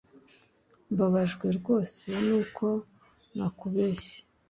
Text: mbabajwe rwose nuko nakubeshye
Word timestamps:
mbabajwe 0.91 1.47
rwose 1.57 2.07
nuko 2.25 2.65
nakubeshye 3.35 4.19